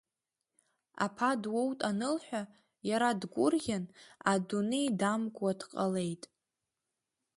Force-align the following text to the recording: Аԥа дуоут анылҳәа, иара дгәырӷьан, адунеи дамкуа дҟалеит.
Аԥа 1.05 1.29
дуоут 1.41 1.79
анылҳәа, 1.89 2.41
иара 2.89 3.09
дгәырӷьан, 3.21 3.85
адунеи 4.31 4.87
дамкуа 4.99 5.51
дҟалеит. 5.59 6.23